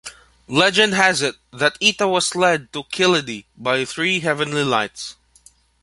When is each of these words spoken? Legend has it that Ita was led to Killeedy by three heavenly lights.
Legend 0.47 0.95
has 0.95 1.21
it 1.21 1.35
that 1.53 1.77
Ita 1.79 2.07
was 2.07 2.33
led 2.35 2.73
to 2.73 2.85
Killeedy 2.85 3.45
by 3.55 3.85
three 3.85 4.21
heavenly 4.21 4.63
lights. 4.63 5.15